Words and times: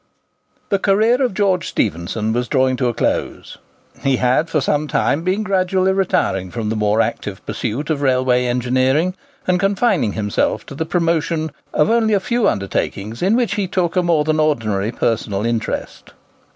The 0.69 0.79
career 0.79 1.21
of 1.21 1.35
George 1.35 1.67
Stephenson 1.69 2.33
was 2.33 2.47
drawing 2.47 2.75
to 2.77 2.87
a 2.87 2.93
close. 2.95 3.59
He 4.01 4.15
had 4.15 4.49
for 4.49 4.59
some 4.59 4.87
time 4.87 5.21
been 5.21 5.43
gradually 5.43 5.93
retiring 5.93 6.49
from 6.49 6.69
the 6.69 6.75
more 6.75 7.01
active 7.01 7.45
pursuit 7.45 7.91
of 7.91 8.01
railway 8.01 8.45
engineering, 8.47 9.13
and 9.45 9.59
confining 9.59 10.13
himself 10.13 10.65
to 10.65 10.73
the 10.73 10.87
promotion 10.87 11.51
of 11.71 11.91
only 11.91 12.15
a 12.15 12.19
few 12.19 12.47
undertakings 12.49 13.21
in 13.21 13.35
which 13.35 13.53
he 13.53 13.67
took 13.67 13.95
a 13.95 14.01
more 14.01 14.23
than 14.23 14.39
ordinary 14.39 14.91
personal 14.91 15.45
interest. 15.45 16.13